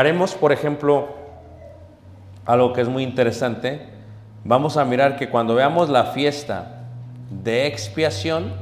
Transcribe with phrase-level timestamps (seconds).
[0.00, 1.08] miraremos, por ejemplo,
[2.46, 3.86] algo que es muy interesante.
[4.44, 6.86] Vamos a mirar que cuando veamos la fiesta
[7.28, 8.54] de expiación,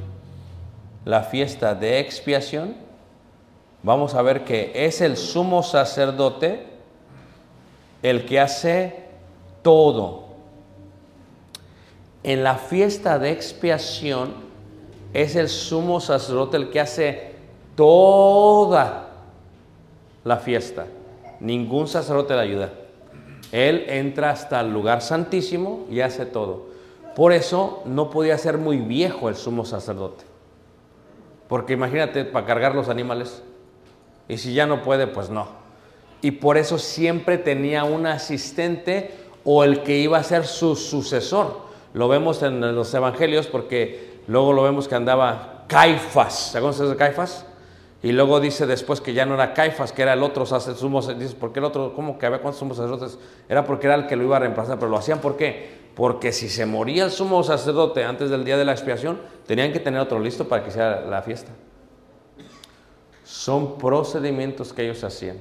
[1.04, 2.74] la fiesta de expiación,
[3.84, 6.66] vamos a ver que es el sumo sacerdote
[8.02, 9.04] el que hace
[9.62, 10.24] todo.
[12.24, 14.34] En la fiesta de expiación
[15.14, 17.34] es el sumo sacerdote el que hace
[17.76, 19.10] toda
[20.24, 20.86] la fiesta.
[21.40, 22.72] Ningún sacerdote le ayuda.
[23.52, 26.66] Él entra hasta el lugar santísimo y hace todo.
[27.14, 30.24] Por eso no podía ser muy viejo el sumo sacerdote.
[31.48, 33.42] Porque imagínate, para cargar los animales.
[34.28, 35.48] Y si ya no puede, pues no.
[36.20, 39.12] Y por eso siempre tenía un asistente
[39.44, 41.60] o el que iba a ser su sucesor.
[41.94, 46.50] Lo vemos en los evangelios porque luego lo vemos que andaba Caifás.
[46.52, 47.46] ¿Se acuerdan de Caifás?
[48.02, 51.34] Y luego dice después que ya no era Caifás, que era el otro sumo- Dice,
[51.34, 51.94] ¿por qué el otro?
[51.94, 53.18] ¿Cómo que había cuántos sumos sacerdotes?
[53.48, 54.78] Era porque era el que lo iba a reemplazar.
[54.78, 55.88] Pero lo hacían ¿por qué?
[55.96, 59.80] Porque si se moría el sumo sacerdote antes del día de la expiación, tenían que
[59.80, 61.50] tener otro listo para que hiciera la fiesta.
[63.24, 65.38] Son procedimientos que ellos hacían.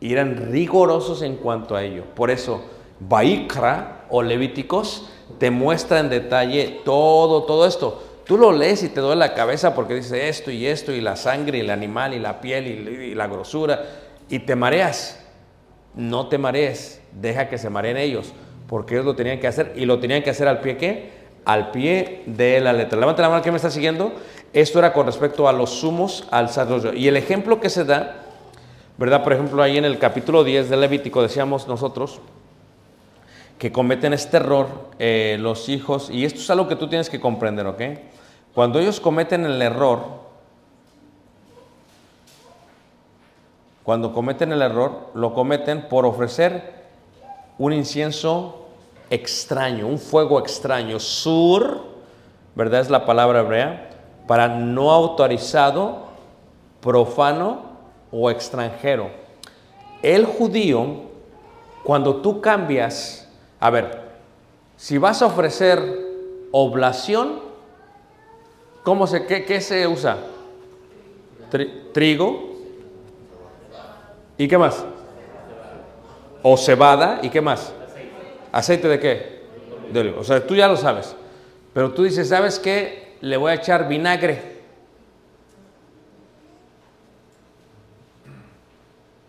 [0.00, 2.04] Y eran rigorosos en cuanto a ello.
[2.14, 2.62] Por eso,
[3.00, 5.08] Baikra o Levíticos
[5.38, 8.02] te muestra en detalle todo, todo esto.
[8.28, 11.16] Tú lo lees y te duele la cabeza porque dice esto y esto, y la
[11.16, 13.86] sangre, y el animal, y la piel, y, la grosura,
[14.28, 15.24] y te mareas.
[15.94, 18.34] No te marees, deja que se mareen ellos,
[18.66, 21.10] porque ellos lo tenían que hacer, y lo tenían que hacer al pie qué?
[21.46, 23.00] Al pie de la letra.
[23.00, 24.12] Levanta la mano que me está siguiendo.
[24.52, 26.92] Esto era con respecto a los sumos al sacerdocio.
[26.92, 28.24] Y el ejemplo que se da,
[28.98, 29.24] ¿verdad?
[29.24, 32.20] Por ejemplo, ahí en el capítulo 10 de Levítico decíamos nosotros
[33.58, 34.68] que cometen este error
[34.98, 37.82] eh, los hijos, y esto es algo que tú tienes que comprender, ¿ok?
[38.58, 40.00] Cuando ellos cometen el error,
[43.84, 46.74] cuando cometen el error, lo cometen por ofrecer
[47.56, 48.66] un incienso
[49.10, 50.98] extraño, un fuego extraño.
[50.98, 51.82] Sur,
[52.56, 52.80] ¿verdad?
[52.80, 53.90] Es la palabra hebrea,
[54.26, 56.08] para no autorizado,
[56.80, 57.62] profano
[58.10, 59.08] o extranjero.
[60.02, 61.02] El judío,
[61.84, 63.28] cuando tú cambias,
[63.60, 64.02] a ver,
[64.76, 65.78] si vas a ofrecer
[66.50, 67.46] oblación,
[68.88, 70.16] ¿cómo se, qué, qué se usa?
[71.52, 72.56] Tri- trigo.
[74.38, 74.82] ¿Y qué más?
[76.42, 77.18] O cebada.
[77.22, 77.70] ¿Y qué más?
[78.50, 79.42] ¿Aceite de qué?
[80.16, 81.14] O sea, tú ya lo sabes.
[81.74, 83.18] Pero tú dices, ¿sabes qué?
[83.20, 84.56] Le voy a echar vinagre.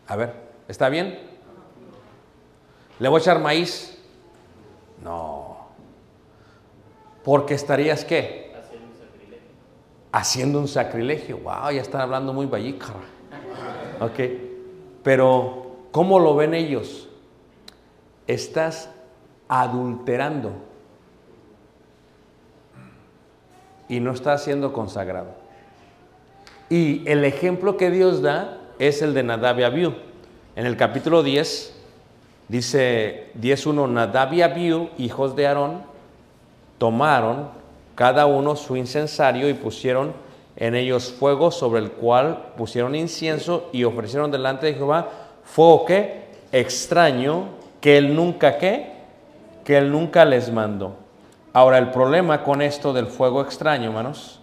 [0.07, 0.33] A ver,
[0.69, 1.19] ¿está bien?
[2.97, 3.97] ¿Le voy a echar maíz?
[5.03, 5.67] No.
[7.25, 8.48] Porque estarías qué?
[10.11, 11.37] Haciendo un sacrilegio.
[11.39, 12.87] Wow, ya están hablando muy vallica.
[13.99, 14.19] Ok.
[15.03, 17.07] Pero, ¿cómo lo ven ellos?
[18.27, 18.89] Estás
[19.47, 20.53] adulterando
[23.87, 25.31] y no estás siendo consagrado.
[26.69, 29.95] Y el ejemplo que Dios da es el de Nadab y Abiú.
[30.55, 31.75] En el capítulo 10
[32.47, 35.81] dice 10.1, Nadab y Abiú, hijos de Aarón,
[36.77, 37.58] tomaron
[37.99, 40.13] cada uno su incensario y pusieron
[40.55, 45.09] en ellos fuego sobre el cual pusieron incienso y ofrecieron delante de Jehová
[45.43, 47.49] fuego que extraño
[47.81, 48.93] que él nunca qué
[49.65, 50.93] que él nunca les mandó.
[51.51, 54.39] Ahora el problema con esto del fuego extraño, hermanos,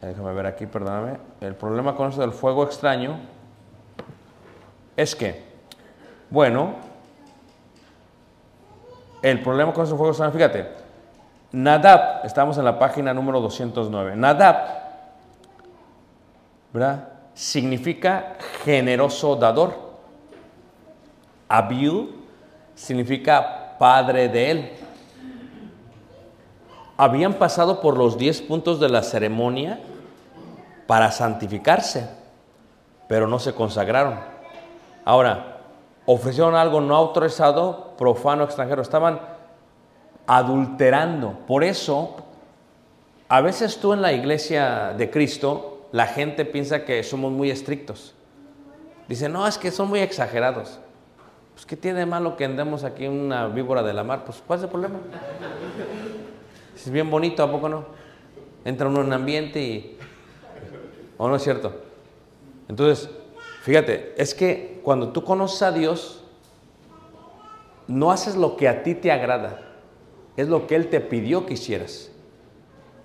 [0.00, 3.18] déjame ver aquí, perdóname, el problema con esto del fuego extraño
[4.96, 5.42] es que,
[6.30, 6.76] bueno,
[9.22, 10.81] el problema con ese fuego extraño, fíjate,
[11.52, 14.16] Nadab, estamos en la página número 209.
[14.16, 14.56] Nadab,
[16.72, 17.08] ¿verdad?
[17.34, 19.74] Significa generoso dador.
[21.48, 22.08] Abiú
[22.74, 24.72] significa padre de él.
[26.96, 29.80] Habían pasado por los 10 puntos de la ceremonia
[30.86, 32.08] para santificarse,
[33.08, 34.18] pero no se consagraron.
[35.04, 35.58] Ahora,
[36.06, 38.80] ofrecieron algo no autorizado, profano, extranjero.
[38.80, 39.20] Estaban
[40.26, 41.38] adulterando.
[41.46, 42.16] Por eso,
[43.28, 48.14] a veces tú en la iglesia de Cristo, la gente piensa que somos muy estrictos.
[49.08, 50.78] Dice, no, es que son muy exagerados.
[51.54, 54.24] Pues, ¿qué tiene de malo que andemos aquí una víbora de la mar?
[54.24, 54.98] Pues, ¿cuál es el problema?
[56.74, 57.84] Es bien bonito, ¿a poco no?
[58.64, 59.98] Entra uno en un ambiente y...
[61.18, 61.74] ¿O no es cierto?
[62.68, 63.10] Entonces,
[63.62, 66.24] fíjate, es que cuando tú conoces a Dios,
[67.86, 69.71] no haces lo que a ti te agrada
[70.36, 72.10] es lo que Él te pidió que hicieras.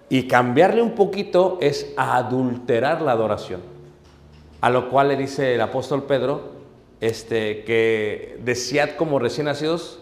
[0.10, 3.62] Y cambiarle un poquito es adulterar la adoración.
[4.62, 6.58] A lo cual le dice el apóstol Pedro,
[7.02, 10.00] este, que desead como recién nacidos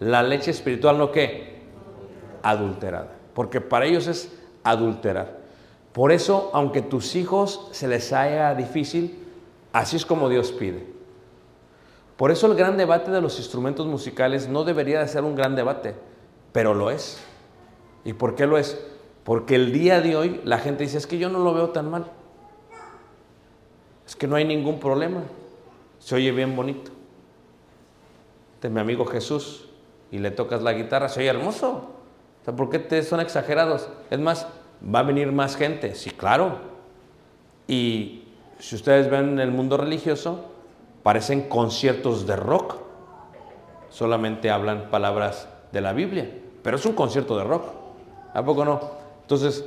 [0.00, 1.58] la leche espiritual, ¿no qué?
[2.42, 3.12] Adulterada.
[3.34, 4.32] Porque para ellos es
[4.64, 5.38] adulterar.
[5.92, 9.18] Por eso, aunque tus hijos se les haga difícil,
[9.72, 10.86] así es como Dios pide.
[12.16, 15.54] Por eso el gran debate de los instrumentos musicales no debería de ser un gran
[15.54, 15.94] debate
[16.52, 17.20] pero lo es.
[18.04, 18.80] ¿Y por qué lo es?
[19.24, 21.90] Porque el día de hoy la gente dice, es que yo no lo veo tan
[21.90, 22.06] mal.
[24.06, 25.22] Es que no hay ningún problema.
[25.98, 26.90] Se oye bien bonito.
[28.62, 29.68] De mi amigo Jesús
[30.10, 31.70] y le tocas la guitarra, se oye hermoso.
[31.70, 33.88] O sea, ¿por qué te son exagerados?
[34.10, 34.46] Es más,
[34.82, 35.94] va a venir más gente.
[35.94, 36.58] Sí, claro.
[37.66, 38.24] Y
[38.58, 40.46] si ustedes ven en el mundo religioso,
[41.02, 42.76] parecen conciertos de rock.
[43.90, 46.30] Solamente hablan palabras de la Biblia,
[46.62, 47.64] pero es un concierto de rock.
[48.34, 48.80] ¿A poco no?
[49.22, 49.64] Entonces,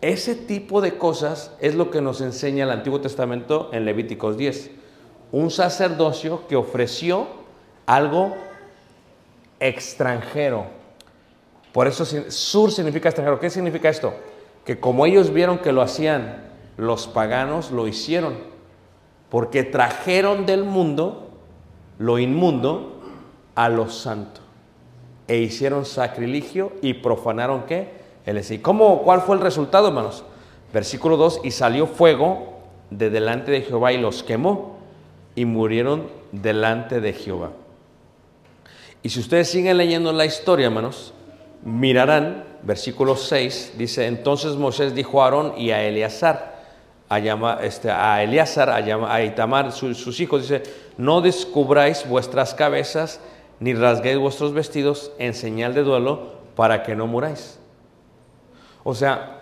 [0.00, 4.70] ese tipo de cosas es lo que nos enseña el Antiguo Testamento en Levíticos 10.
[5.32, 7.26] Un sacerdocio que ofreció
[7.86, 8.34] algo
[9.60, 10.66] extranjero.
[11.72, 13.40] Por eso sur significa extranjero.
[13.40, 14.14] ¿Qué significa esto?
[14.64, 18.34] Que como ellos vieron que lo hacían los paganos, lo hicieron.
[19.30, 21.30] Porque trajeron del mundo
[21.98, 23.00] lo inmundo
[23.54, 24.43] a lo santo
[25.28, 28.04] e hicieron sacrilegio y profanaron qué?
[28.26, 30.24] El ¿Cómo, ¿Cuál fue el resultado, hermanos?
[30.72, 32.54] Versículo 2, y salió fuego
[32.90, 34.78] de delante de Jehová y los quemó
[35.34, 37.50] y murieron delante de Jehová.
[39.02, 41.12] Y si ustedes siguen leyendo la historia, hermanos,
[41.62, 46.54] mirarán, versículo 6, dice, entonces Moisés dijo a Aarón y a Eleazar,
[47.08, 50.62] a, llama, este, a Itamar, sus hijos, dice,
[50.96, 53.20] no descubráis vuestras cabezas,
[53.60, 57.58] ni rasguéis vuestros vestidos en señal de duelo para que no muráis.
[58.82, 59.40] O sea,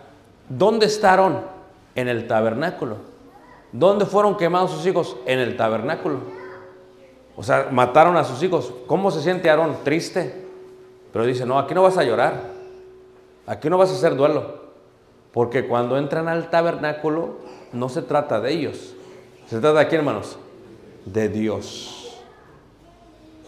[0.48, 1.40] ¿dónde estaron?
[1.94, 2.96] En el tabernáculo.
[3.70, 5.16] ¿Dónde fueron quemados sus hijos?
[5.26, 6.20] En el tabernáculo.
[7.36, 8.72] O sea, mataron a sus hijos.
[8.86, 9.76] ¿Cómo se siente Aarón?
[9.84, 10.46] Triste.
[11.12, 12.50] Pero dice, no, aquí no vas a llorar.
[13.46, 14.62] Aquí no vas a hacer duelo.
[15.32, 17.36] Porque cuando entran al tabernáculo,
[17.72, 18.94] no se trata de ellos.
[19.48, 20.38] Se trata de quién, hermanos?
[21.04, 22.01] De Dios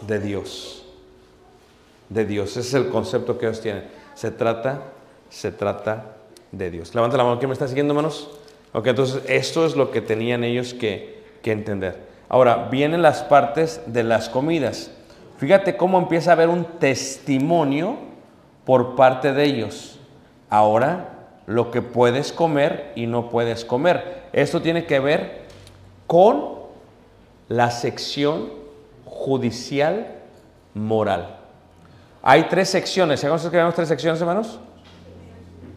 [0.02, 0.84] de Dios.
[2.08, 2.50] De Dios.
[2.50, 3.84] Ese es el concepto que ellos tienen.
[4.14, 4.82] Se trata,
[5.30, 6.16] se trata
[6.52, 6.94] de Dios.
[6.94, 7.38] Levanta la mano.
[7.38, 8.30] ¿Quién me está siguiendo, hermanos?
[8.72, 11.98] Ok, entonces esto es lo que tenían ellos que, que entender.
[12.28, 14.90] Ahora, vienen las partes de las comidas.
[15.38, 17.96] Fíjate cómo empieza a haber un testimonio
[18.64, 19.98] por parte de ellos.
[20.50, 21.10] Ahora,
[21.46, 24.24] lo que puedes comer y no puedes comer.
[24.32, 25.42] Esto tiene que ver
[26.06, 26.54] con
[27.48, 28.63] la sección
[29.24, 30.06] judicial,
[30.74, 31.38] moral.
[32.22, 33.20] Hay tres secciones.
[33.20, 34.60] ¿Sabemos que tenemos tres secciones, hermanos?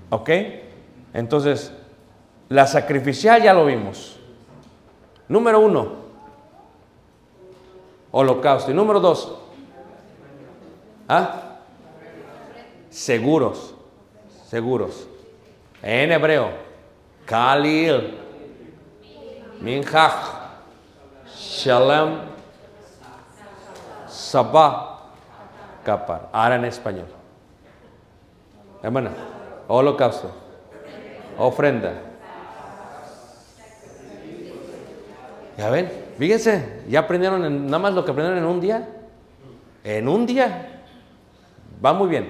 [0.09, 0.29] ¿Ok?
[1.13, 1.71] Entonces,
[2.49, 4.19] la sacrificial ya lo vimos.
[5.29, 5.93] Número uno,
[8.11, 8.71] holocausto.
[8.71, 9.33] Y número dos,
[11.07, 11.59] ¿ah?
[12.89, 13.75] seguros,
[14.49, 15.07] seguros.
[15.81, 16.49] En hebreo,
[17.25, 18.17] Khalil,
[19.61, 20.13] Minhaj,
[21.37, 22.36] Shalom,
[24.27, 24.99] Sabah,
[25.85, 26.27] Kapar.
[26.33, 27.05] Ahora en español.
[28.83, 29.11] Hermana,
[29.69, 30.29] holocausto,
[31.37, 31.93] ofrenda.
[35.57, 38.87] Ya ven, fíjense, ya aprendieron en- nada más lo que aprendieron en un día.
[39.83, 40.83] En un día.
[41.83, 42.29] Va muy bien.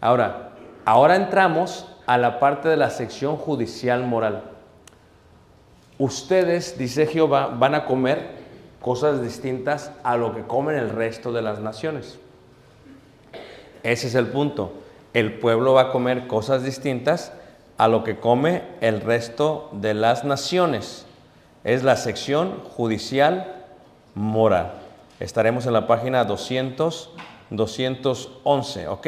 [0.00, 0.50] Ahora,
[0.84, 4.42] ahora entramos a la parte de la sección judicial moral.
[5.98, 8.39] Ustedes, dice Jehová, van a comer
[8.80, 12.18] cosas distintas a lo que comen el resto de las naciones.
[13.82, 14.72] Ese es el punto.
[15.12, 17.32] El pueblo va a comer cosas distintas
[17.76, 21.06] a lo que come el resto de las naciones.
[21.64, 23.64] Es la sección judicial
[24.14, 24.74] moral.
[25.18, 27.10] Estaremos en la página 200,
[27.50, 29.06] 211, ¿ok?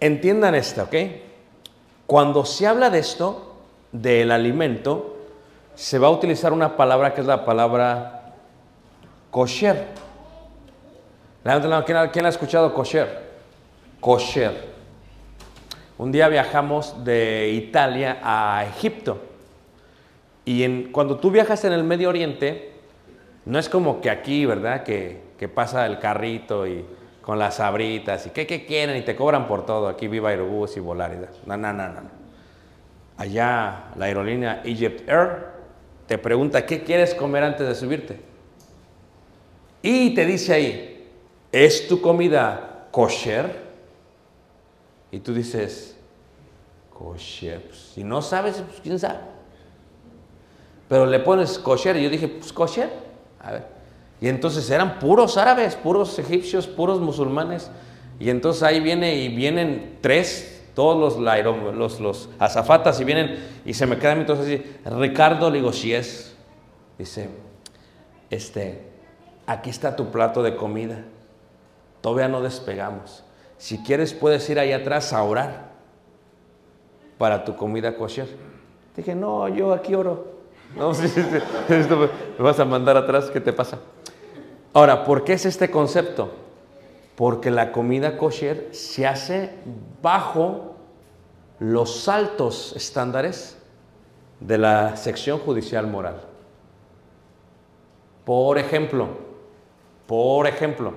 [0.00, 0.94] Entiendan esto, ¿ok?
[2.06, 3.56] Cuando se habla de esto,
[3.92, 5.17] del alimento,
[5.78, 8.32] se va a utilizar una palabra que es la palabra
[9.30, 9.86] kosher.
[11.44, 13.28] ¿Quién ha, quién ha escuchado kosher?
[14.00, 14.72] Kosher.
[15.96, 19.22] Un día viajamos de Italia a Egipto.
[20.44, 22.72] Y cuando tú viajas en el Medio Oriente,
[23.44, 24.82] no es como que aquí, ¿verdad?
[24.82, 26.84] Que, pasa el carrito y
[27.22, 28.96] con las sabritas y ¿qué, qué quieren?
[28.96, 29.86] Y te cobran por todo.
[29.86, 31.12] Aquí viva Aerobús y volar.
[31.14, 32.00] y da- No, no, no, no.
[33.16, 35.57] Allá la aerolínea Egypt Air
[36.08, 38.18] te pregunta, ¿qué quieres comer antes de subirte?
[39.82, 41.06] Y te dice ahí,
[41.52, 43.68] ¿es tu comida kosher?
[45.12, 45.96] Y tú dices,
[46.90, 47.62] kosher.
[47.62, 49.18] Pues, si no sabes, pues quién sabe.
[50.88, 52.90] Pero le pones kosher y yo dije, pues kosher.
[53.40, 53.66] A ver.
[54.22, 57.70] Y entonces eran puros árabes, puros egipcios, puros musulmanes.
[58.18, 63.74] Y entonces ahí viene y vienen tres, todos los, los, los azafatas y vienen y
[63.74, 66.36] se me quedan entonces así, Ricardo, le digo, si es.
[66.96, 67.30] Dice,
[68.30, 68.84] este,
[69.44, 71.02] aquí está tu plato de comida.
[72.00, 73.24] Todavía no despegamos.
[73.56, 75.72] Si quieres puedes ir ahí atrás a orar
[77.18, 78.28] para tu comida kosher.
[78.96, 80.28] Dije, no, yo aquí oro.
[80.76, 81.22] No, sí, sí,
[81.68, 83.80] me vas a mandar atrás, ¿qué te pasa?
[84.72, 86.30] Ahora, ¿por qué es este concepto?
[87.18, 89.50] Porque la comida kosher se hace
[90.00, 90.76] bajo
[91.58, 93.58] los altos estándares
[94.38, 96.20] de la sección judicial moral.
[98.24, 99.08] Por ejemplo,
[100.06, 100.92] por ejemplo,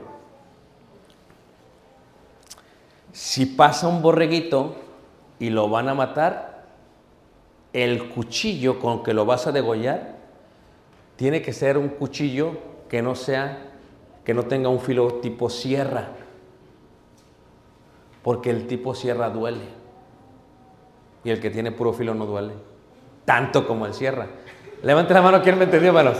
[3.12, 4.76] si pasa un borreguito
[5.40, 6.66] y lo van a matar,
[7.74, 10.18] el cuchillo con que lo vas a degollar
[11.16, 12.60] tiene que ser un cuchillo
[12.90, 13.71] que no sea,
[14.24, 16.10] que no tenga un filo tipo sierra,
[18.22, 19.82] porque el tipo sierra duele
[21.24, 22.54] y el que tiene puro filo no duele,
[23.26, 24.28] tanto como el sierra.
[24.84, 26.18] Levante la mano, ¿quién me entendió, hermanos?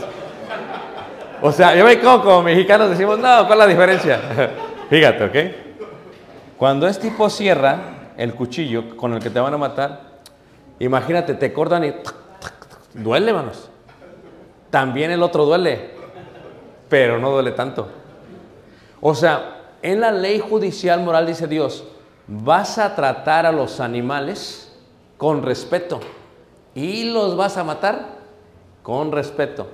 [1.40, 4.20] O sea, yo me como, como mexicanos decimos, no, ¿cuál es la diferencia?
[4.90, 5.56] Fíjate, ¿ok?
[6.56, 10.20] Cuando es tipo sierra, el cuchillo con el que te van a matar,
[10.78, 11.94] imagínate, te cortan y
[12.94, 13.68] duele, hermanos.
[14.70, 15.90] También el otro duele,
[16.92, 17.88] pero no duele tanto.
[19.00, 21.84] O sea, en la ley judicial moral dice Dios,
[22.28, 24.70] vas a tratar a los animales
[25.16, 26.00] con respeto
[26.74, 28.08] y los vas a matar
[28.82, 29.68] con respeto.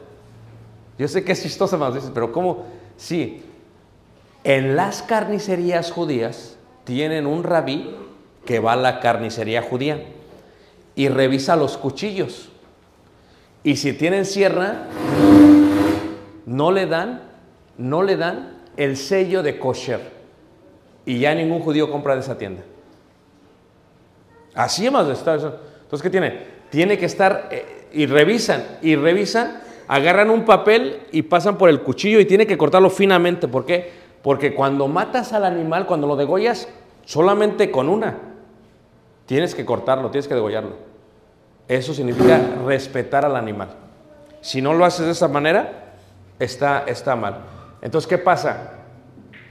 [0.96, 2.66] Yo sé que es chistoso, dices, pero ¿cómo?
[2.96, 3.42] Sí,
[4.44, 7.96] en las carnicerías judías tienen un rabí
[8.46, 10.04] que va a la carnicería judía
[10.94, 12.50] y revisa los cuchillos.
[13.64, 14.84] Y si tienen sierra,
[16.48, 17.20] no le dan,
[17.76, 20.00] no le dan el sello de kosher.
[21.04, 22.62] Y ya ningún judío compra de esa tienda.
[24.54, 25.60] Así más está eso.
[25.82, 26.42] Entonces, ¿qué tiene?
[26.70, 31.82] Tiene que estar eh, y revisan, y revisan, agarran un papel y pasan por el
[31.82, 33.46] cuchillo y tiene que cortarlo finamente.
[33.46, 33.90] ¿Por qué?
[34.22, 36.68] Porque cuando matas al animal, cuando lo degollas,
[37.04, 38.16] solamente con una,
[39.26, 40.76] tienes que cortarlo, tienes que degollarlo.
[41.68, 43.68] Eso significa respetar al animal.
[44.40, 45.87] Si no lo haces de esa manera,
[46.38, 47.40] está, está mal.
[47.82, 48.72] Entonces, ¿qué pasa?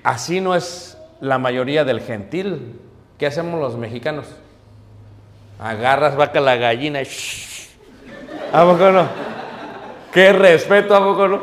[0.04, 2.80] Así no es la mayoría del gentil.
[3.18, 4.28] ¿Qué hacemos los mexicanos?
[5.60, 7.06] Agarras vaca la gallina y...
[7.06, 7.70] shhh.
[8.54, 9.08] ¿A poco no?
[10.14, 11.40] Qué respeto, ¿a poco no?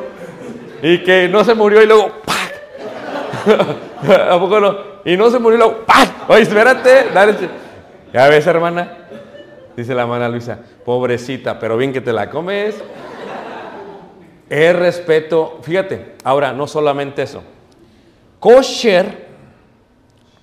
[0.83, 2.11] Y que no se murió y luego...
[2.25, 2.55] ¡pac!
[4.31, 4.77] ¿A poco no?
[5.05, 5.85] Y no se murió y luego...
[5.85, 6.29] ¡pac!
[6.29, 7.11] Oye, espérate.
[7.13, 7.35] dale.
[8.13, 8.99] ¿Ya ves, hermana?
[9.77, 12.77] Dice la hermana Luisa, pobrecita, pero bien que te la comes.
[14.55, 15.59] Es respeto.
[15.63, 17.43] Fíjate, ahora, no solamente eso.
[18.39, 19.27] Kosher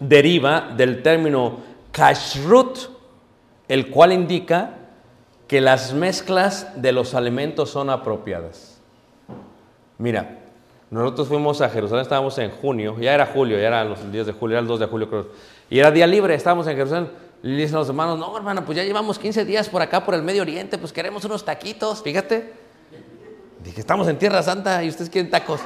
[0.01, 1.59] deriva del término
[1.93, 2.77] kashrut,
[3.69, 4.71] el cual indica
[5.47, 8.81] que las mezclas de los alimentos son apropiadas.
[9.97, 10.39] Mira,
[10.89, 14.33] nosotros fuimos a Jerusalén, estábamos en junio, ya era julio, ya eran los días de
[14.33, 15.27] julio, era el 2 de julio creo,
[15.69, 17.09] y era día libre, estábamos en Jerusalén.
[17.43, 20.21] Y dicen los hermanos, no hermano, pues ya llevamos 15 días por acá, por el
[20.21, 22.70] Medio Oriente, pues queremos unos taquitos, fíjate.
[23.63, 25.61] Dije, estamos en Tierra Santa y ustedes quieren tacos.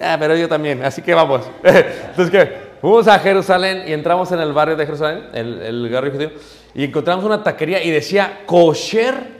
[0.00, 1.42] Ah, pero yo también, así que vamos.
[1.62, 2.68] Entonces, ¿qué?
[2.80, 6.30] Fuimos a Jerusalén y entramos en el barrio de Jerusalén, el, el barrio judío,
[6.74, 9.38] y encontramos una taquería y decía kosher.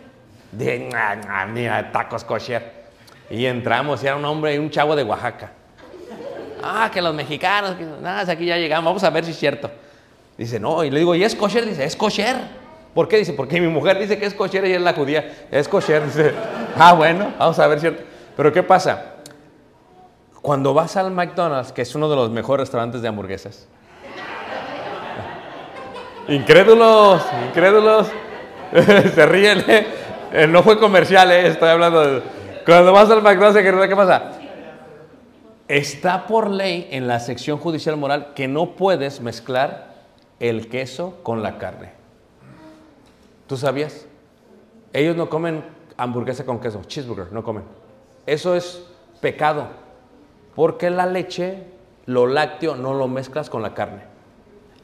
[0.50, 2.78] De, "Ah, ah, mira, tacos kosher.
[3.30, 5.52] Y entramos y era un hombre y un chavo de Oaxaca.
[6.62, 9.71] Ah, que los mexicanos, que nada, aquí ya llegamos, vamos a ver si es cierto.
[10.37, 11.64] Dice, no, y le digo, ¿y es kosher?
[11.66, 12.37] Dice, es kosher.
[12.95, 13.18] ¿Por qué?
[13.18, 15.47] Dice, porque mi mujer dice que es kosher y es la judía.
[15.50, 16.04] Es kosher.
[16.04, 16.33] Dice,
[16.76, 18.02] ah, bueno, vamos a ver, cierto.
[18.37, 19.14] Pero ¿qué pasa?
[20.42, 23.68] Cuando vas al McDonald's, que es uno de los mejores restaurantes de hamburguesas.
[26.28, 28.07] Incrédulos, incrédulos.
[29.14, 29.87] Se ríen, ¿eh?
[30.33, 31.49] Eh, No fue comercial, ¿eh?
[31.49, 32.23] Estoy hablando de...
[32.64, 34.33] Cuando vas al McDonald's, ¿qué pasa?
[35.68, 39.95] Está por ley en la sección judicial moral que no puedes mezclar
[40.40, 41.98] el queso con la carne.
[43.49, 44.07] ¿Tú sabías?
[44.93, 45.64] Ellos no comen
[45.97, 47.64] hamburguesa con queso, cheeseburger, no comen.
[48.26, 48.85] Eso es
[49.21, 49.67] pecado,
[50.55, 51.64] porque la leche,
[52.07, 54.02] lo lácteo, no lo mezclas con la carne.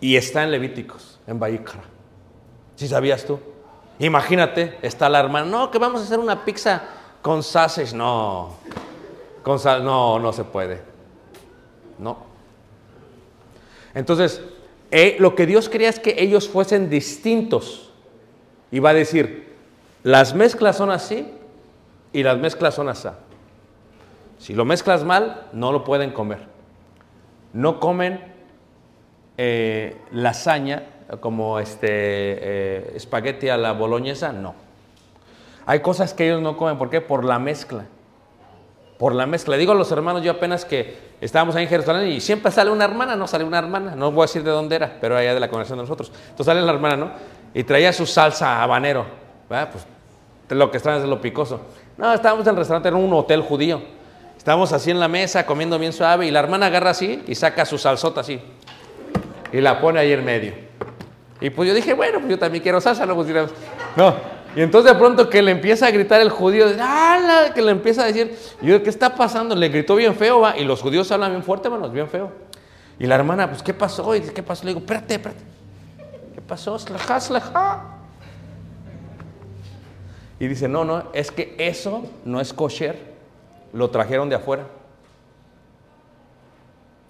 [0.00, 1.84] Y está en Levíticos, en Baikra.
[2.74, 3.38] ¿Sí sabías tú?
[3.98, 6.82] Imagínate, está la hermana, no, que vamos a hacer una pizza
[7.22, 7.94] con sausage.
[7.94, 8.54] No,
[9.42, 10.82] con sal, no, no se puede.
[11.98, 12.18] No.
[13.94, 14.42] Entonces,
[14.90, 17.93] eh, lo que Dios quería es que ellos fuesen distintos.
[18.74, 19.54] Y va a decir,
[20.02, 21.32] las mezclas son así
[22.12, 23.06] y las mezclas son así.
[24.38, 26.40] Si lo mezclas mal, no lo pueden comer.
[27.52, 28.20] No comen
[29.38, 30.86] eh, lasaña
[31.20, 34.56] como este eh, espagueti a la boloñesa, no.
[35.66, 37.00] Hay cosas que ellos no comen, ¿por qué?
[37.00, 37.84] Por la mezcla.
[38.98, 39.56] Por la mezcla.
[39.56, 42.86] Digo a los hermanos, yo apenas que estábamos ahí en Jerusalén y siempre sale una
[42.86, 45.38] hermana, no sale una hermana, no voy a decir de dónde era, pero allá de
[45.38, 46.10] la congregación de nosotros.
[46.30, 47.43] Entonces sale la hermana, ¿no?
[47.54, 49.06] Y traía su salsa habanero,
[49.48, 49.70] ¿verdad?
[49.72, 49.86] Pues
[50.50, 51.60] lo que extraña es lo picoso.
[51.96, 53.80] No, estábamos en el restaurante, en un hotel judío.
[54.36, 57.64] Estábamos así en la mesa, comiendo bien suave, y la hermana agarra así y saca
[57.64, 58.40] su salsota así.
[59.52, 60.52] Y la pone ahí en medio.
[61.40, 63.28] Y pues yo dije, bueno, pues yo también quiero salsa, no, pues.
[63.96, 64.14] No.
[64.56, 67.52] Y entonces de pronto que le empieza a gritar el judío, ¡ala!
[67.54, 69.54] que le empieza a decir, y yo, ¿qué está pasando?
[69.54, 72.30] Le gritó bien feo, va, y los judíos hablan bien fuerte, hermanos, bien feo.
[72.98, 74.14] Y la hermana, pues, ¿qué pasó?
[74.14, 74.64] Y dice, ¿qué pasó?
[74.64, 75.53] Le digo, espérate, espérate.
[76.34, 76.78] ¿Qué pasó?
[76.78, 77.82] Slajá, slajá.
[80.40, 83.14] Y dice, no, no, es que eso no es kosher.
[83.72, 84.66] Lo trajeron de afuera.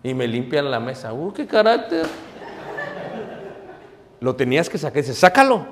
[0.03, 1.13] Y me limpian la mesa.
[1.13, 2.07] ¡Uh, qué carácter!
[4.21, 5.03] Lo tenías que sacar.
[5.03, 5.67] Dice, sácalo.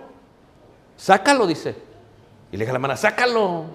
[0.97, 1.77] Sácalo, dice.
[2.51, 3.67] Y le dije a la hermana, sácalo.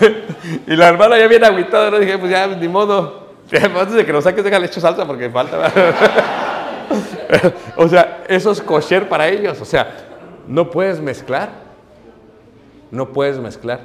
[0.66, 1.90] y la hermana ya viene agüitada.
[1.90, 1.98] ¿no?
[1.98, 3.26] Dije, pues ya, ni modo.
[3.52, 5.72] Antes de que lo saques, déjale hecho salsa porque falta.
[7.76, 9.60] o sea, eso es kosher para ellos.
[9.60, 9.88] O sea,
[10.46, 11.50] no puedes mezclar.
[12.90, 13.80] No puedes mezclar.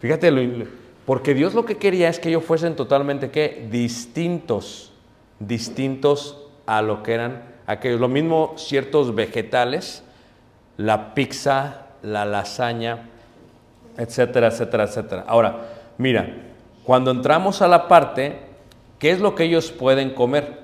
[0.00, 0.66] Fíjate, lo-
[1.06, 3.66] porque Dios lo que quería es que ellos fuesen totalmente, ¿qué?
[3.70, 4.92] Distintos.
[5.38, 8.00] Distintos a lo que eran aquellos.
[8.00, 10.04] Lo mismo ciertos vegetales,
[10.76, 13.08] la pizza, la lasaña,
[13.96, 15.24] etcétera, etcétera, etcétera.
[15.26, 15.66] Ahora,
[15.98, 16.34] mira,
[16.84, 18.38] cuando entramos a la parte,
[18.98, 20.61] ¿qué es lo que ellos pueden comer?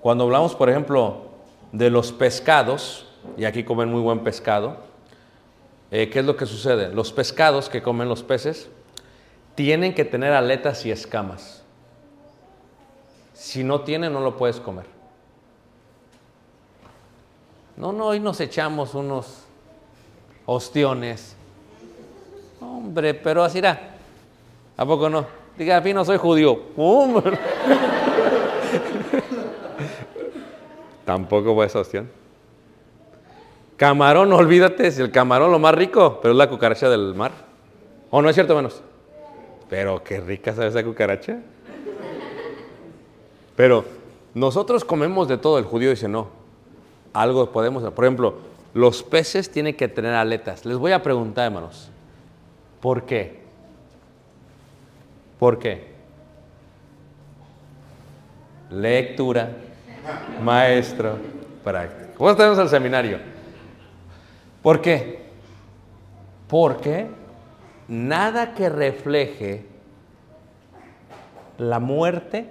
[0.00, 1.26] Cuando hablamos, por ejemplo,
[1.72, 4.78] de los pescados, y aquí comen muy buen pescado,
[5.90, 6.94] eh, ¿qué es lo que sucede?
[6.94, 8.68] Los pescados que comen los peces
[9.54, 11.62] tienen que tener aletas y escamas.
[13.34, 14.86] Si no tienen, no lo puedes comer.
[17.76, 19.44] No, no, hoy nos echamos unos
[20.46, 21.34] ostiones.
[22.60, 23.96] Hombre, pero así era.
[24.76, 25.26] ¿A poco no?
[25.56, 26.60] Diga, a mí no soy judío.
[31.10, 32.08] Tampoco voy a esa ostión.
[33.76, 37.32] Camarón, olvídate, es el camarón lo más rico, pero es la cucaracha del mar.
[38.10, 38.80] ¿O no es cierto, hermanos?
[39.68, 41.40] Pero qué rica sabe esa cucaracha.
[43.56, 43.84] Pero
[44.34, 46.28] nosotros comemos de todo, el judío dice no.
[47.12, 48.36] Algo podemos, por ejemplo,
[48.72, 50.64] los peces tienen que tener aletas.
[50.64, 51.90] Les voy a preguntar, hermanos,
[52.80, 53.40] ¿por qué?
[55.40, 55.90] ¿Por qué?
[58.70, 59.50] Lectura,
[60.42, 61.18] maestro.
[61.64, 62.24] Práctico.
[62.24, 63.18] Vos tenemos al seminario.
[64.62, 65.26] ¿Por qué?
[66.48, 67.08] Porque
[67.88, 69.66] nada que refleje
[71.58, 72.48] la muerte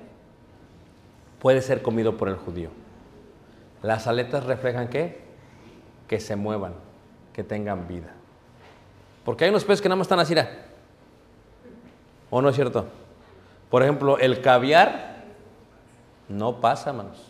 [1.39, 2.69] puede ser comido por el judío.
[3.81, 5.21] Las aletas reflejan qué?
[6.07, 6.73] Que se muevan,
[7.33, 8.11] que tengan vida.
[9.25, 10.35] Porque hay unos peces que nada más están así.
[12.29, 12.85] ¿O no es cierto?
[13.69, 15.23] Por ejemplo, el caviar
[16.27, 17.28] no pasa, manos.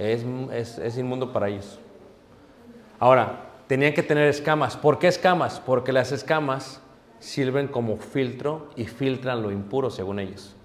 [0.00, 1.78] Es, es- inmundo para ellos.
[2.98, 4.76] Ahora, tenían que tener escamas.
[4.76, 5.60] ¿Por qué escamas?
[5.60, 6.80] Porque las escamas
[7.18, 10.56] sirven como filtro y filtran lo impuro según ellos.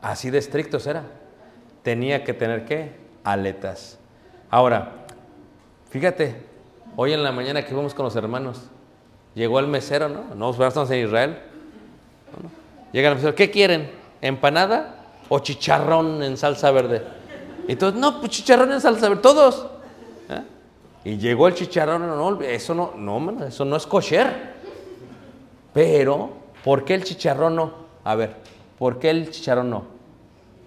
[0.00, 1.02] Así de estrictos era.
[1.82, 2.92] Tenía que tener qué?
[3.24, 3.98] Aletas.
[4.50, 4.92] Ahora,
[5.90, 6.36] fíjate,
[6.96, 8.68] hoy en la mañana que fuimos con los hermanos,
[9.34, 10.34] llegó el mesero, ¿no?
[10.36, 11.38] No, estamos en Israel.
[12.92, 13.90] Llega el mesero, ¿qué quieren?
[14.20, 17.02] ¿Empanada o chicharrón en salsa verde?
[17.76, 19.66] Todos, no, pues chicharrón en salsa verde, todos.
[20.28, 20.42] ¿eh?
[21.04, 24.54] Y llegó el chicharrón, no, no, eso no, no, eso no es kosher.
[25.72, 26.30] Pero,
[26.64, 27.72] ¿por qué el chicharrón no?
[28.02, 28.36] A ver,
[28.78, 29.84] ¿por qué el chicharrón no?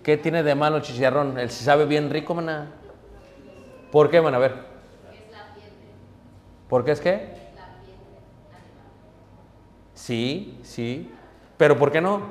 [0.01, 1.37] ¿Qué tiene de malo el chicharrón?
[1.37, 2.67] ¿El si sabe bien rico, maná?
[3.91, 4.35] ¿Por qué, man?
[4.35, 4.55] A ver.
[6.67, 7.43] ¿Por qué es qué?
[9.93, 11.11] Sí, sí.
[11.57, 12.21] ¿Pero por qué no?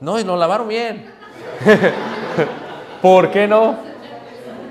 [0.00, 1.23] No, y lo lavaron bien.
[3.02, 3.76] ¿Por qué no?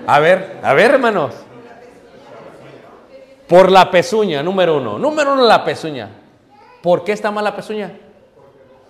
[0.06, 1.36] A ver, a ver, hermanos.
[3.48, 4.98] Por la pezuña, número uno.
[4.98, 6.10] Número uno, la pezuña.
[6.82, 7.92] ¿Por qué está mal la pezuña?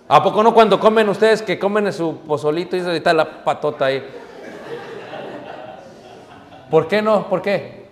[0.07, 4.03] ¿A poco no cuando comen ustedes que comen su pozolito y está la patota ahí?
[6.69, 7.27] ¿Por qué no?
[7.29, 7.85] ¿Por qué?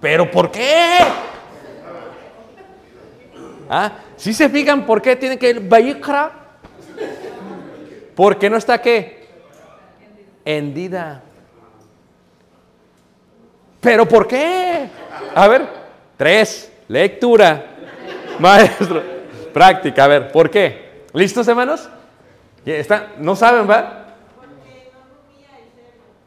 [0.00, 0.98] ¿Pero por qué?
[3.68, 3.92] ¿Ah?
[4.16, 5.60] ¿Sí se fijan por qué tiene que ir?
[8.20, 9.26] Porque no está qué?
[10.44, 11.22] Hendida.
[13.80, 14.90] ¿Pero por qué?
[15.34, 15.66] A ver,
[16.18, 17.64] tres, lectura,
[18.38, 19.02] maestro,
[19.54, 21.04] práctica, a ver, ¿por qué?
[21.14, 21.88] ¿Listos, hermanos?
[22.66, 24.08] Ya está- ¿No saben, va?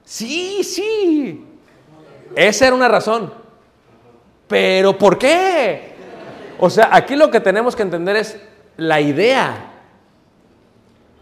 [0.03, 1.45] Sí, sí.
[2.35, 3.31] Esa era una razón.
[4.47, 5.93] Pero ¿por qué?
[6.57, 8.39] O sea, aquí lo que tenemos que entender es
[8.77, 9.72] la idea.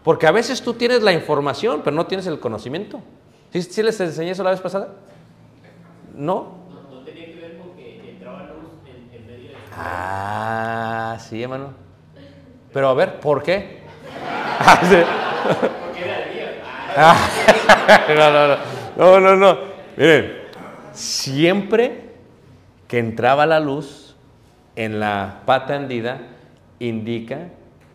[0.02, 3.00] Porque a veces tú tienes la información, pero no tienes el conocimiento.
[3.52, 4.88] ¿Sí, sí les enseñé eso la vez pasada?
[6.14, 6.62] ¿No?
[9.76, 11.72] Ah, sí, hermano.
[12.72, 13.82] Pero a ver, ¿por qué?
[14.64, 14.96] Ah, sí.
[16.94, 17.16] Ah,
[18.08, 18.56] no, no, no.
[18.96, 19.58] No, no, no.
[19.96, 20.32] Miren,
[20.92, 22.12] siempre
[22.86, 24.14] que entraba la luz
[24.76, 26.20] en la pata hendida,
[26.78, 27.48] indica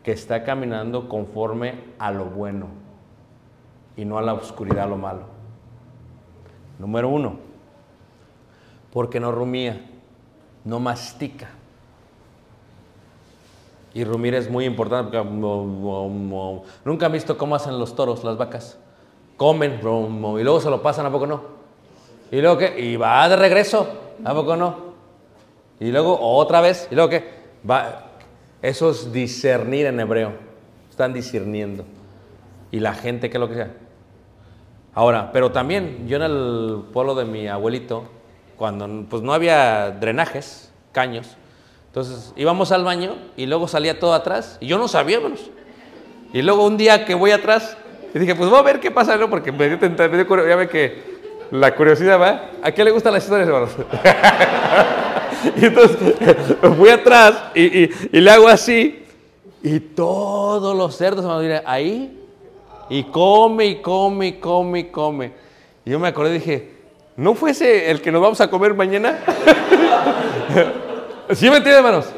[0.08, 2.68] que está caminando conforme a lo bueno
[3.98, 5.24] y no a la oscuridad, a lo malo.
[6.80, 7.36] Número uno,
[8.94, 9.86] porque no rumía,
[10.64, 11.50] no mastica.
[13.94, 15.22] Y rumir es muy importante.
[15.22, 18.80] mo- mo- mo- Nunca han visto cómo hacen los toros, las vacas.
[19.36, 21.42] Comen y luego se lo pasan, ¿a poco no?
[22.32, 22.80] Y luego qué?
[22.80, 23.86] Y va de regreso,
[24.24, 24.74] ¿a poco no?
[25.82, 27.30] Y luego otra vez, y luego qué?
[27.70, 28.04] Va.
[28.62, 30.34] Eso es discernir en hebreo.
[30.90, 31.86] Están discerniendo.
[32.72, 33.72] Y la gente, ¿qué es lo que sea?
[34.94, 38.06] Ahora, pero también yo en el pueblo de mi abuelito,
[38.58, 41.38] cuando pues no había drenajes, caños,
[41.88, 45.52] entonces íbamos al baño y luego salía todo atrás y yo no sabía, hermanos.
[46.34, 47.78] Y luego un día que voy atrás
[48.14, 49.30] y dije, pues voy a ver qué pasa, ¿no?
[49.30, 51.17] Porque me dio, me dio ya ve que
[51.52, 52.50] la curiosidad va.
[52.62, 53.72] ¿A qué le gustan las historias, hermanos?
[55.62, 55.98] y entonces
[56.78, 59.04] fui atrás y, y- y le hago así
[59.64, 62.14] y todos los cerdos hermanos, mira, ahí
[62.90, 65.32] y come y come y come y come.
[65.86, 66.72] Y yo me acordé y dije,
[67.16, 69.20] ¿no fuese el que nos vamos a comer mañana?
[71.32, 72.10] ¿Sí me entienden, hermanos?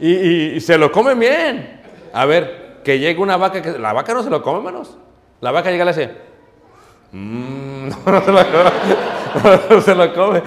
[0.00, 1.80] Y, y- y se lo comen bien.
[2.12, 3.78] A ver, que llegue una vaca que...
[3.78, 4.96] La vaca no se lo come, hermanos.
[5.40, 6.33] La vaca llega y le hace...
[7.14, 8.72] "Mm, no, no se lo come.
[9.42, 10.42] No, no se lo come.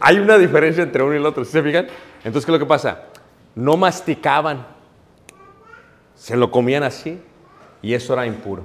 [0.00, 1.86] Hay una diferencia entre uno y el otro, ¿sí se fijan?
[2.18, 3.04] Entonces, ¿qué es lo que pasa?
[3.54, 4.66] No masticaban.
[6.14, 7.20] Se lo comían así
[7.80, 8.64] y eso era impuro.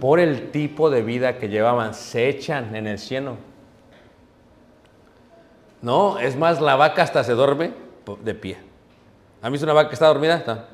[0.00, 3.36] Por el tipo de vida que llevaban, se echan en el cieno.
[5.80, 7.72] No, es más, la vaca hasta se duerme
[8.24, 8.58] de pie.
[9.40, 10.36] ¿Han visto una vaca que está dormida?
[10.36, 10.66] Está.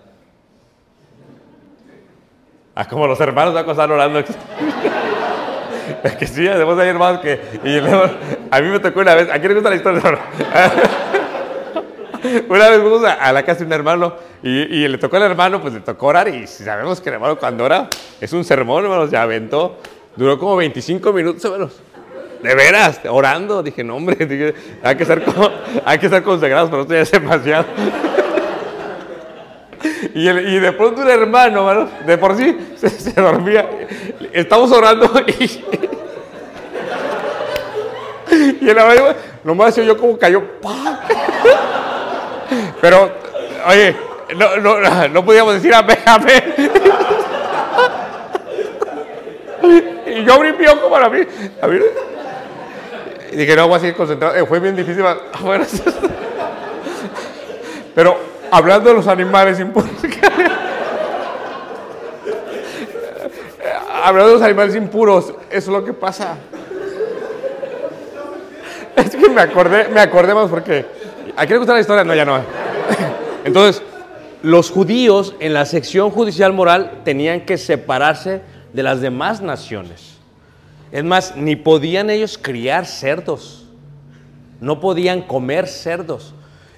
[2.75, 4.25] Ah, como los hermanos van a orando.
[6.05, 7.41] Es que sí, además hay hermanos que...
[7.65, 9.29] y a mí me tocó una vez...
[9.31, 10.03] ¿A quién le gusta la historia?
[12.49, 15.61] Una vez fuimos a, la casa de un hermano y, y le tocó al hermano,
[15.61, 19.07] pues le tocó orar y sabemos que el hermano cuando ora es un sermón, hermano,
[19.07, 19.77] se aventó.
[20.17, 21.81] Duró como 25 minutos, hermanos.
[22.43, 23.63] De veras, orando.
[23.63, 24.17] Dije, no, hombre,
[24.83, 25.23] hay, que estar
[25.85, 27.67] hay que estar consagrados, pero esto ya demasiado.
[30.15, 33.69] Y, de pronto un hermano, de por sí se, dormía.
[34.33, 35.65] Estamos orando y,
[38.61, 40.43] y el hermano, nomás yo como cayó.
[40.61, 41.01] ¡pah!
[42.81, 43.11] Pero,
[43.67, 43.97] oye,
[44.37, 46.55] no, no, no podíamos decir amén, amén.
[50.07, 51.21] Y yo abrí mi ojo para mí.
[51.61, 51.79] A mí.
[53.33, 54.37] Y dije, no, voy a seguir concentrado.
[54.37, 55.05] Eh, fue bien difícil.
[57.95, 59.91] Pero hablando de los animales impuros.
[64.05, 66.37] hablando de los animales impuros, eso es lo que pasa.
[68.95, 70.87] Es que me acordé, me acordé más porque.
[71.37, 72.05] ¿A quién le gusta la historia?
[72.05, 72.39] No, ya no.
[73.45, 73.83] Entonces,
[74.43, 80.15] los judíos en la sección judicial moral tenían que separarse de las demás naciones.
[80.93, 83.67] Es más, ni podían ellos criar cerdos.
[84.61, 86.35] No podían comer cerdos.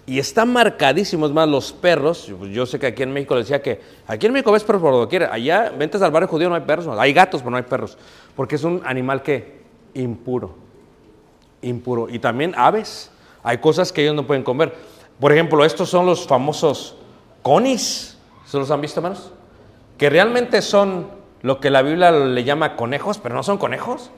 [0.09, 3.81] Y está marcadísimo, más, los perros, yo sé que aquí en México les decía que
[4.07, 6.61] aquí en México ves perros por donde quiera, allá ventas al barrio judío no hay
[6.61, 7.99] perros, hay gatos, pero no hay perros,
[8.37, 9.62] porque es un animal que
[9.95, 10.55] impuro,
[11.61, 12.09] impuro.
[12.09, 13.11] Y también aves,
[13.42, 14.75] hay cosas que ellos no pueden comer.
[15.19, 16.97] Por ejemplo, estos son los famosos
[17.42, 18.16] conis,
[18.47, 19.33] ¿se los han visto, hermanos?
[19.99, 21.09] Que realmente son
[21.42, 24.12] lo que la Biblia le llama conejos, pero no son conejos.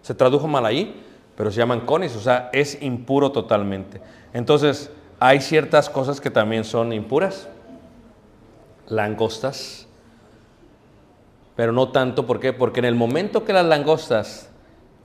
[0.00, 1.04] Se tradujo mal ahí,
[1.36, 4.00] pero se llaman conis, o sea, es impuro totalmente.
[4.32, 7.48] Entonces, hay ciertas cosas que también son impuras.
[8.86, 9.86] Langostas.
[11.56, 12.52] Pero no tanto, ¿por qué?
[12.52, 14.48] Porque en el momento que las langostas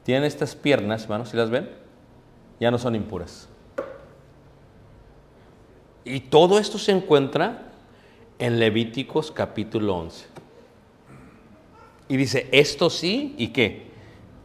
[0.04, 1.69] tienen estas piernas, hermanos, si las ven?
[2.60, 3.49] Ya no son impuras.
[6.06, 7.69] Y todo esto se encuentra
[8.39, 10.26] en Levíticos capítulo 11.
[12.10, 13.88] Y dice, esto sí y qué.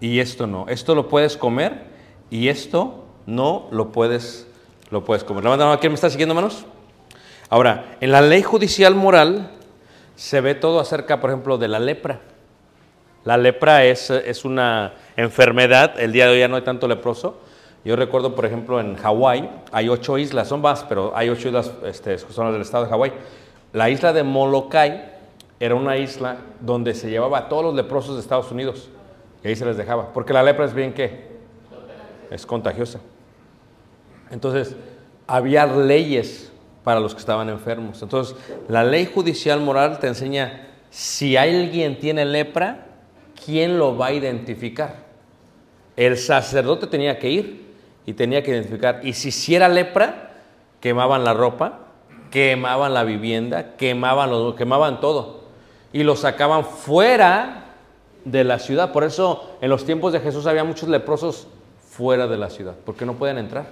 [0.00, 0.66] Y esto no.
[0.68, 1.86] Esto lo puedes comer
[2.30, 4.47] y esto no lo puedes,
[4.90, 5.44] lo puedes comer.
[5.44, 6.64] La mano, ¿quién me está siguiendo, hermanos?
[7.50, 9.50] Ahora, en la ley judicial moral
[10.16, 12.20] se ve todo acerca, por ejemplo, de la lepra.
[13.24, 17.40] La lepra es, es una enfermedad, el día de hoy ya no hay tanto leproso.
[17.84, 21.72] Yo recuerdo, por ejemplo, en Hawái hay ocho islas, son más, pero hay ocho islas,
[21.84, 23.12] este, son las del estado de Hawái.
[23.72, 25.12] La isla de Molokai
[25.60, 28.88] era una isla donde se llevaba a todos los leprosos de Estados Unidos
[29.42, 31.28] y ahí se les dejaba, porque la lepra es bien que
[32.30, 33.00] es contagiosa.
[34.30, 34.76] Entonces,
[35.26, 36.50] había leyes
[36.84, 38.02] para los que estaban enfermos.
[38.02, 38.34] Entonces,
[38.68, 42.86] la ley judicial moral te enseña si alguien tiene lepra,
[43.44, 44.96] ¿quién lo va a identificar?
[45.96, 47.66] El sacerdote tenía que ir
[48.06, 49.00] y tenía que identificar.
[49.02, 50.32] Y si sí era lepra,
[50.80, 51.80] quemaban la ropa,
[52.30, 55.42] quemaban la vivienda, quemaban, lo, quemaban todo.
[55.92, 57.64] Y lo sacaban fuera
[58.24, 58.92] de la ciudad.
[58.92, 61.48] Por eso en los tiempos de Jesús había muchos leprosos
[61.90, 63.66] fuera de la ciudad, porque no pueden entrar.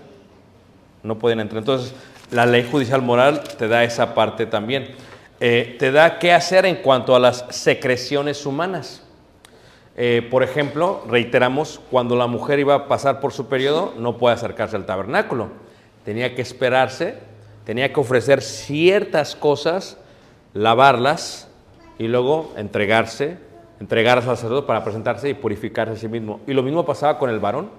[1.07, 1.59] No pueden entrar.
[1.59, 1.95] Entonces,
[2.31, 4.88] la ley judicial moral te da esa parte también.
[5.38, 9.03] Eh, te da qué hacer en cuanto a las secreciones humanas.
[9.97, 14.35] Eh, por ejemplo, reiteramos, cuando la mujer iba a pasar por su periodo, no puede
[14.35, 15.49] acercarse al tabernáculo.
[16.05, 17.14] Tenía que esperarse,
[17.64, 19.99] tenía que ofrecer ciertas cosas,
[20.53, 21.49] lavarlas
[21.99, 23.38] y luego entregarse,
[23.81, 26.40] entregar al sacerdote para presentarse y purificarse a sí mismo.
[26.47, 27.71] Y lo mismo pasaba con el varón.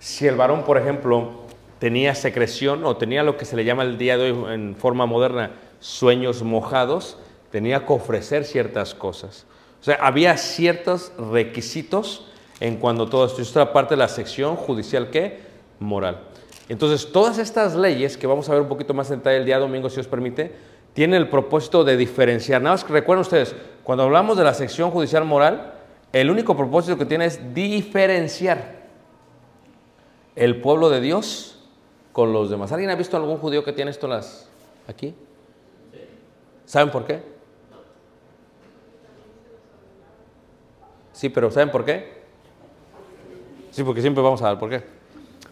[0.00, 1.39] Si el varón, por ejemplo,
[1.80, 5.06] tenía secreción o tenía lo que se le llama el día de hoy en forma
[5.06, 7.16] moderna sueños mojados,
[7.50, 9.46] tenía que ofrecer ciertas cosas.
[9.80, 12.26] O sea, había ciertos requisitos
[12.60, 13.40] en cuanto a todo esto.
[13.40, 15.40] Esto era parte de la sección judicial que
[15.78, 16.20] moral.
[16.68, 19.58] Entonces, todas estas leyes que vamos a ver un poquito más en detalle el día
[19.58, 20.52] domingo, si os permite,
[20.92, 22.60] tienen el propósito de diferenciar.
[22.60, 25.72] Nada más que recuerden ustedes, cuando hablamos de la sección judicial moral,
[26.12, 28.80] el único propósito que tiene es diferenciar
[30.36, 31.59] el pueblo de Dios
[32.12, 32.72] con los demás.
[32.72, 34.48] ¿Alguien ha visto algún judío que tiene esto las
[34.88, 35.14] aquí?
[36.66, 37.22] ¿Saben por qué?
[41.12, 42.20] Sí, pero ¿saben por qué?
[43.70, 44.82] Sí, porque siempre vamos a dar por qué.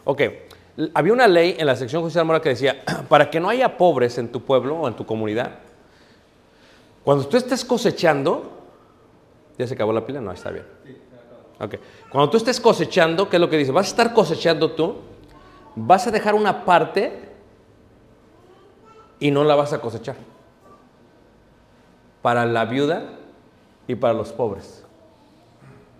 [0.04, 0.22] Ok,
[0.94, 4.18] había una ley en la sección judicial moral que decía, para que no haya pobres
[4.18, 5.58] en tu pueblo o en tu comunidad,
[7.04, 8.50] cuando tú estés cosechando,
[9.58, 10.20] ¿ya se acabó la pila?
[10.20, 10.64] No, está bien.
[11.60, 11.74] Ok,
[12.10, 13.72] cuando tú estés cosechando, ¿qué es lo que dice?
[13.72, 14.96] Vas a estar cosechando tú,
[15.86, 17.28] vas a dejar una parte
[19.20, 20.16] y no la vas a cosechar.
[22.22, 23.04] Para la viuda
[23.86, 24.84] y para los pobres.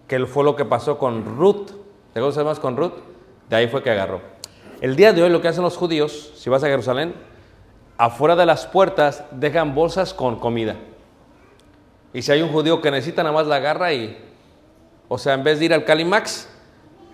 [0.07, 1.71] Que fue lo que pasó con Ruth.
[2.13, 2.95] ¿Te acuerdas más con Ruth?
[3.49, 4.21] De ahí fue que agarró.
[4.81, 7.15] El día de hoy lo que hacen los judíos, si vas a Jerusalén,
[7.97, 10.77] afuera de las puertas dejan bolsas con comida.
[12.13, 14.17] Y si hay un judío que necesita, nada más la agarra y,
[15.09, 16.49] o sea, en vez de ir al Calimax,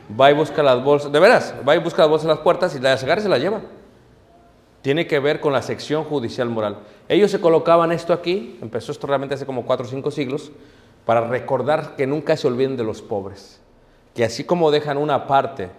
[0.08, 2.74] va y busca las bolsas, de veras, va y busca las bolsas en las puertas
[2.74, 3.60] y las agarra y se las lleva.
[4.82, 6.78] Tiene que ver con la sección judicial moral.
[7.08, 10.52] Ellos se colocaban esto aquí, empezó esto realmente hace como 4 o 5 siglos,
[11.06, 13.60] para recordar que nunca se olviden de los pobres.
[14.14, 15.70] Que así como dejan una parte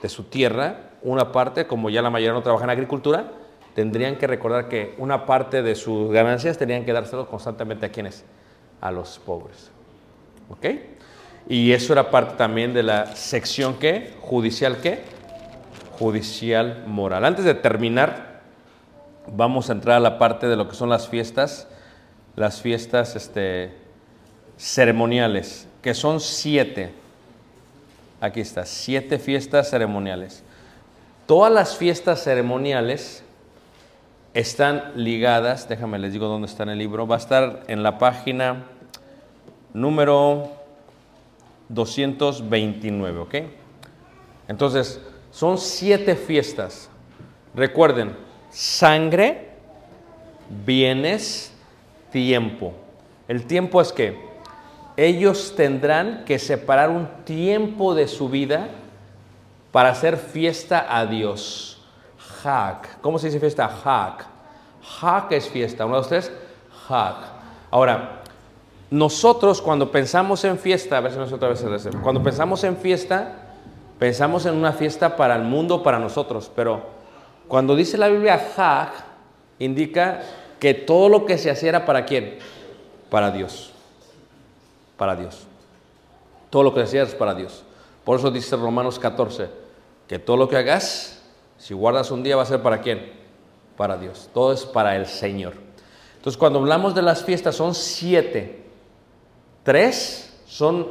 [0.00, 3.32] de su tierra, una parte, como ya la mayoría no trabaja en agricultura,
[3.74, 8.24] tendrían que recordar que una parte de sus ganancias tenían que dárselo constantemente a quienes?
[8.80, 9.70] A los pobres.
[10.50, 10.66] ¿Ok?
[11.48, 15.02] Y eso era parte también de la sección que, judicial qué?
[15.98, 17.24] Judicial moral.
[17.24, 18.40] Antes de terminar,
[19.26, 21.68] vamos a entrar a la parte de lo que son las fiestas,
[22.36, 23.72] las fiestas este,
[24.56, 26.92] ceremoniales, que son siete.
[28.20, 30.44] Aquí está, siete fiestas ceremoniales.
[31.26, 33.24] Todas las fiestas ceremoniales
[34.34, 37.98] están ligadas, déjame les digo dónde está en el libro, va a estar en la
[37.98, 38.64] página
[39.74, 40.61] número
[41.68, 43.34] 229, ¿ok?
[44.48, 46.90] Entonces, son siete fiestas.
[47.54, 48.16] Recuerden,
[48.50, 49.50] sangre,
[50.64, 51.52] bienes,
[52.10, 52.74] tiempo.
[53.28, 54.18] El tiempo es que
[54.96, 58.68] ellos tendrán que separar un tiempo de su vida
[59.70, 61.82] para hacer fiesta a Dios.
[62.42, 63.00] Hak.
[63.00, 63.66] ¿Cómo se dice fiesta?
[63.66, 64.26] Hak.
[65.00, 65.86] Hak es fiesta.
[65.86, 66.30] Uno, dos, tres.
[66.88, 67.16] Hak.
[67.70, 68.21] Ahora,
[68.92, 72.22] nosotros cuando pensamos en fiesta, a ver si no sé otra vez se dice, cuando
[72.22, 73.54] pensamos en fiesta,
[73.98, 76.82] pensamos en una fiesta para el mundo, para nosotros, pero
[77.48, 78.92] cuando dice la Biblia Hak,
[79.60, 80.20] indica
[80.60, 82.38] que todo lo que se hacía era para quién?
[83.08, 83.72] Para Dios.
[84.98, 85.46] Para Dios.
[86.50, 87.64] Todo lo que se hacía es para Dios.
[88.04, 89.48] Por eso dice Romanos 14,
[90.06, 91.22] que todo lo que hagas,
[91.56, 93.10] si guardas un día va a ser para quién?
[93.74, 94.28] Para Dios.
[94.34, 95.54] Todo es para el Señor.
[96.16, 98.61] Entonces cuando hablamos de las fiestas son siete.
[99.62, 100.86] Tres son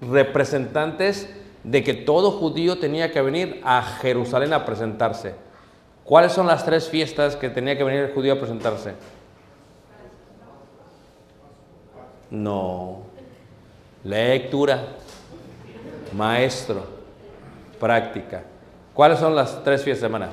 [0.00, 1.28] representantes
[1.64, 5.34] de que todo judío tenía que venir a Jerusalén a presentarse.
[6.04, 8.94] ¿Cuáles son las tres fiestas que tenía que venir el judío a presentarse?
[12.30, 13.02] No.
[14.04, 14.84] Lectura,
[16.12, 16.84] maestro,
[17.80, 18.44] práctica.
[18.94, 20.30] ¿Cuáles son las tres fiestas de semana?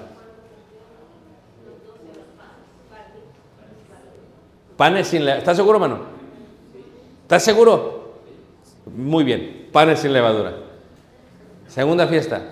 [4.77, 5.39] Panes sin levadura.
[5.39, 6.12] ¿Estás seguro, mano?
[7.33, 8.19] ¿Estás seguro?
[8.85, 9.67] Muy bien.
[9.71, 10.53] Panes sin levadura.
[11.67, 12.43] Segunda fiesta.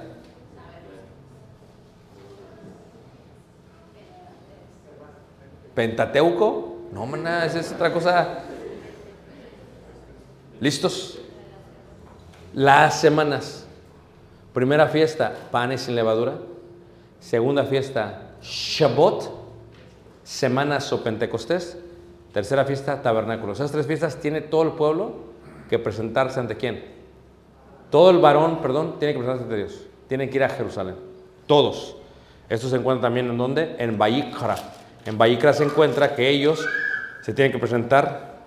[5.75, 6.87] Pentateuco.
[6.91, 8.39] No, maná, esa es otra cosa.
[10.59, 11.19] ¿Listos?
[12.55, 13.67] Las semanas.
[14.51, 16.39] Primera fiesta, panes sin levadura.
[17.19, 19.25] Segunda fiesta, Shabbat,
[20.23, 21.77] semanas o Pentecostés.
[22.33, 23.53] Tercera fiesta, tabernáculo.
[23.53, 25.15] Esas tres fiestas tiene todo el pueblo
[25.69, 26.83] que presentarse ante quién.
[27.89, 29.87] Todo el varón, perdón, tiene que presentarse ante Dios.
[30.07, 30.95] Tienen que ir a Jerusalén.
[31.45, 31.97] Todos.
[32.47, 33.75] Esto se encuentra también en donde?
[33.77, 34.55] En Bayikra.
[35.05, 36.65] En Bayikra se encuentra que ellos
[37.21, 38.39] se tienen que presentar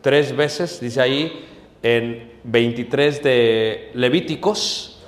[0.00, 1.44] tres veces, dice ahí
[1.82, 5.00] en 23 de Levíticos,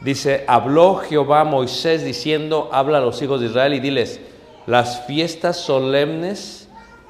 [0.00, 4.20] dice, habló Jehová a Moisés diciendo, habla a los hijos de Israel y diles,
[4.66, 6.59] las fiestas solemnes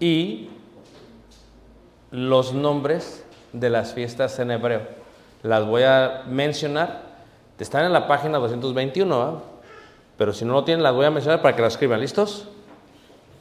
[0.00, 0.48] Y
[2.10, 4.82] los nombres de las fiestas en hebreo.
[5.42, 7.02] Las voy a mencionar.
[7.58, 9.42] Están en la página 221, ¿va?
[10.16, 12.00] pero si no lo tienen, las voy a mencionar para que las escriban.
[12.00, 12.48] ¿Listos?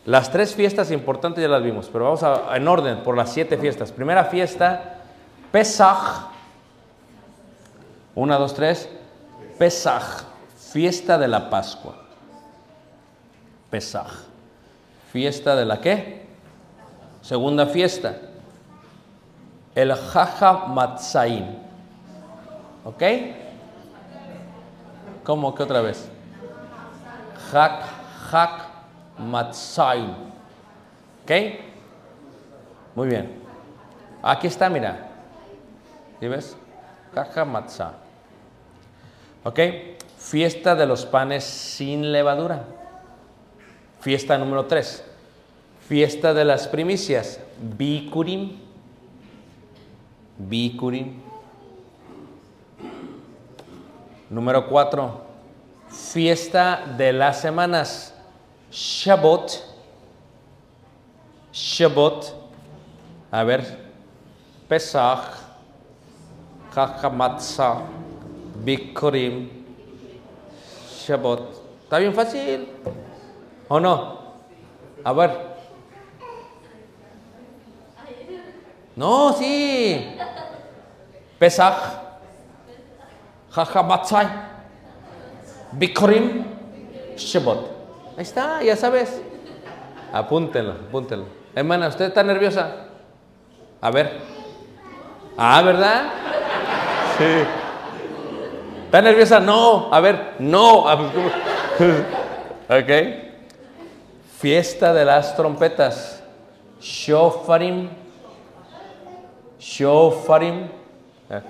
[0.05, 3.91] Las tres fiestas importantes ya las vimos, pero vamos en orden por las siete fiestas.
[3.91, 4.97] Primera fiesta,
[5.51, 6.28] Pesach.
[8.16, 8.89] Una, dos, tres.
[9.57, 10.24] Pesach,
[10.72, 11.95] fiesta de la Pascua.
[13.70, 14.12] Pesach,
[15.12, 16.28] fiesta de la qué?
[17.22, 18.18] Segunda fiesta,
[19.82, 21.45] el Jaja Matzaim.
[22.84, 23.03] ¿Ok?
[25.23, 26.09] ¿Cómo que otra vez?
[27.53, 27.84] Hak,
[28.32, 28.61] Hak
[29.19, 30.11] Matzaim.
[31.23, 31.32] ¿Ok?
[32.95, 33.41] Muy bien.
[34.21, 35.07] Aquí está, mira.
[36.19, 36.57] ¿Sí ves?
[37.15, 37.93] Jaja Matzah.
[39.43, 39.59] ¿Ok?
[40.17, 42.65] Fiesta de los panes sin levadura.
[44.01, 45.05] Fiesta número 3.
[45.88, 47.39] Fiesta de las primicias.
[47.77, 48.68] Bikurim.
[50.39, 51.19] Bikurim.
[54.29, 55.21] Número 4.
[55.89, 58.13] Fiesta de las semanas.
[58.71, 59.51] Shabbat.
[61.51, 62.25] Shabbat.
[63.31, 63.65] A ver.
[64.69, 65.43] Pesach.
[66.73, 67.81] Chachamatzah.
[68.63, 69.49] Bikurim.
[71.05, 71.41] Shabbat.
[71.83, 72.69] ¿Está bien fácil?
[73.67, 74.19] ¿O no?
[75.03, 75.49] A ver.
[78.95, 80.05] No, sí.
[81.39, 81.75] Pesach.
[83.55, 84.29] Chachamatzah.
[85.71, 86.45] Bikurim.
[87.15, 87.59] Shabbat.
[88.17, 89.21] Ahí está, ya sabes.
[90.11, 91.25] Apúntenlo, apúntenlo.
[91.55, 92.87] Hermana, ¿usted está nerviosa?
[93.81, 94.19] A ver.
[95.37, 96.09] Ah, ¿verdad?
[97.17, 97.43] Sí.
[98.85, 99.39] ¿Está nerviosa?
[99.39, 99.93] No.
[99.93, 100.85] A ver, no.
[102.69, 102.91] Ok.
[104.37, 106.21] Fiesta de las trompetas.
[106.79, 107.89] Shofarim.
[109.59, 110.78] Shofarim.
[111.30, 111.41] Eh.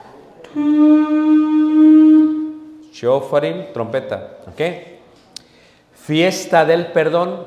[2.92, 4.40] Shofarim, trompeta.
[4.48, 4.62] Ok.
[5.94, 7.46] Fiesta del perdón.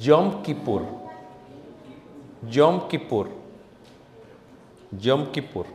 [0.00, 0.82] Yom Kippur.
[2.50, 3.28] Yom Kippur.
[5.00, 5.66] Yom Kippur.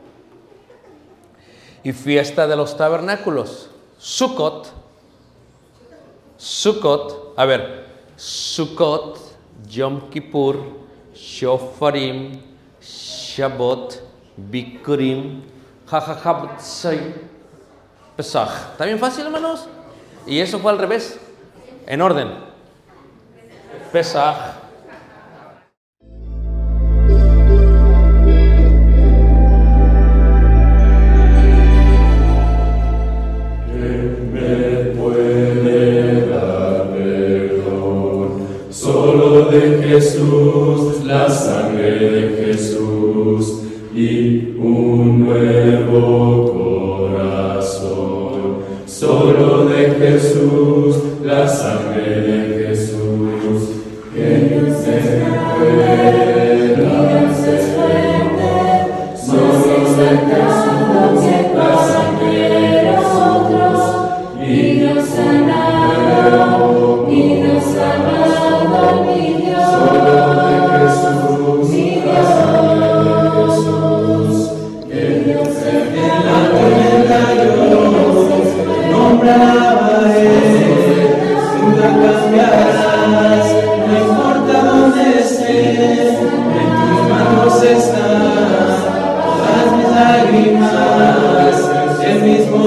[1.84, 3.70] Y fiesta de los tabernáculos.
[3.98, 4.74] Sukkot.
[6.38, 7.34] Sukkot.
[7.38, 7.88] A ver.
[8.18, 9.20] Sukkot,
[9.70, 10.56] Yom Kippur,
[11.14, 12.42] Shofarim,
[12.82, 14.02] Shabbat,
[14.36, 15.44] Bikurim,
[15.90, 17.16] Jajajabatsai,
[18.16, 18.72] Pesach.
[18.72, 19.68] ¿Está bien fácil, hermanos?
[20.26, 21.20] Y eso fue al revés.
[21.86, 22.30] En orden.
[23.92, 24.36] Pesach.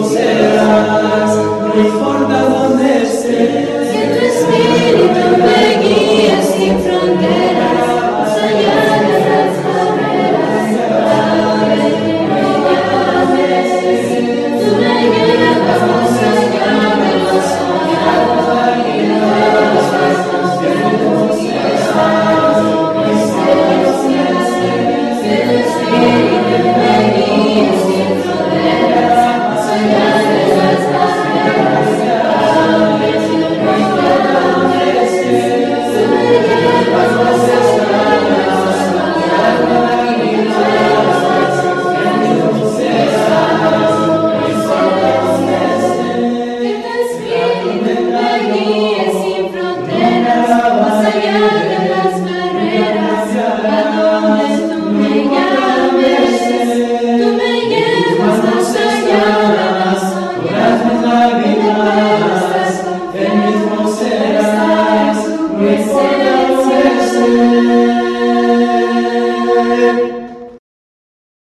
[0.05, 1.50] Serás,